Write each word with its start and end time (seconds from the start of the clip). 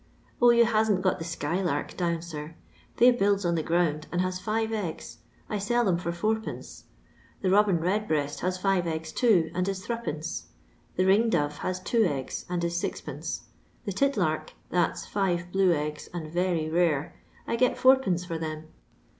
Oh, 0.41 0.49
yon 0.49 0.65
hasn't 0.65 1.03
got 1.03 1.19
the 1.19 1.23
skylark 1.23 1.95
down, 1.95 2.23
sir; 2.23 2.55
they 2.97 3.11
builds 3.11 3.45
on 3.45 3.53
the 3.53 3.61
ground, 3.61 4.07
and 4.11 4.19
has 4.19 4.39
five 4.39 4.71
eggs; 4.71 5.19
I 5.47 5.59
sell 5.59 5.85
them 5.85 5.99
for 5.99 6.09
id. 6.09 6.65
The 7.43 7.51
robin 7.51 7.79
redbreast 7.79 8.39
has 8.39 8.57
five 8.57 8.87
eggs, 8.87 9.11
too, 9.11 9.51
and 9.53 9.67
is 9.69 9.85
Sd. 9.85 10.45
The 10.95 11.05
ringdove 11.05 11.57
has 11.59 11.79
two 11.79 12.03
eggs, 12.03 12.45
and 12.49 12.63
is 12.63 12.81
6d. 12.81 13.41
The 13.85 13.91
tit 13.91 14.17
lark— 14.17 14.53
that 14.71 14.97
's 14.97 15.05
five 15.05 15.51
blue 15.51 15.71
egg^, 15.71 16.09
and 16.15 16.31
very 16.33 16.67
rare— 16.67 17.15
I 17.47 17.55
get 17.55 17.73
Ad, 17.85 18.21
for 18.21 18.39
them. 18.39 18.69